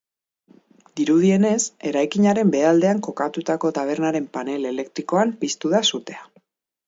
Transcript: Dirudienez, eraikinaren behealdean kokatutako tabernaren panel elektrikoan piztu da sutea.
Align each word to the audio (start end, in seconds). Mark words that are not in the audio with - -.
Dirudienez, 0.99 1.57
eraikinaren 1.89 2.53
behealdean 2.55 3.03
kokatutako 3.07 3.71
tabernaren 3.77 4.27
panel 4.39 4.67
elektrikoan 4.73 5.35
piztu 5.45 5.75
da 5.75 5.83
sutea. 5.93 6.27